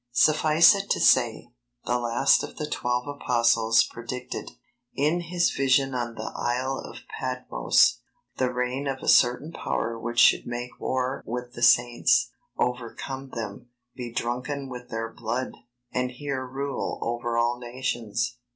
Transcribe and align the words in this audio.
Suffice 0.13 0.73
it 0.73 0.89
to 0.89 0.99
say, 0.99 1.51
the 1.85 1.99
last 1.99 2.41
of 2.43 2.55
the 2.57 2.67
Twelve 2.67 3.07
Apostles 3.07 3.83
predicted, 3.83 4.49
in 4.95 5.19
his 5.19 5.51
vision 5.51 5.93
on 5.93 6.15
the 6.15 6.31
Isle 6.35 6.79
of 6.79 7.01
Patmos, 7.19 7.99
the 8.37 8.51
reign 8.51 8.87
of 8.87 9.03
a 9.03 9.07
certain 9.07 9.51
power 9.51 9.99
which 9.99 10.17
should 10.17 10.47
make 10.47 10.79
war 10.79 11.21
with 11.27 11.53
the 11.53 11.61
Saints, 11.61 12.31
overcome 12.57 13.29
them, 13.35 13.69
be 13.95 14.11
drunken 14.11 14.69
with 14.69 14.89
their 14.89 15.13
blood, 15.13 15.53
and 15.91 16.09
hear 16.09 16.47
rule 16.47 16.97
over 17.03 17.37
all 17.37 17.59
nations. 17.59 18.39